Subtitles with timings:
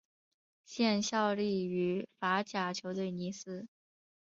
[0.65, 3.67] 现效力于法甲球队尼斯。